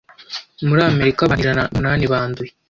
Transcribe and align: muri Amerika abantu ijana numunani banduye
muri 0.67 0.81
Amerika 0.91 1.19
abantu 1.21 1.41
ijana 1.41 1.63
numunani 1.69 2.05
banduye 2.11 2.51